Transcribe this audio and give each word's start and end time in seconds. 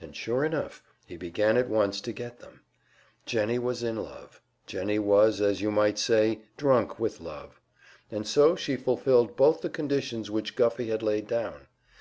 And 0.00 0.16
sure 0.16 0.44
enough, 0.44 0.82
he 1.06 1.16
began 1.16 1.56
at 1.56 1.68
once 1.68 2.00
to 2.00 2.12
get 2.12 2.40
them. 2.40 2.62
Jennie 3.24 3.60
was 3.60 3.84
in 3.84 3.94
love; 3.94 4.40
Jennie 4.66 4.98
was, 4.98 5.40
as 5.40 5.60
you 5.62 5.70
might 5.70 5.96
say, 5.96 6.40
"drunk 6.56 6.98
with 6.98 7.20
love," 7.20 7.60
and 8.10 8.26
so 8.26 8.56
she 8.56 8.74
fulfilled 8.74 9.36
both 9.36 9.60
the 9.60 9.70
conditions 9.70 10.28
which 10.28 10.56
Guffey 10.56 10.88
had 10.88 11.04
laid 11.04 11.28
down. 11.28 11.68